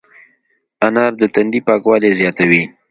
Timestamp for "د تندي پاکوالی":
1.21-2.11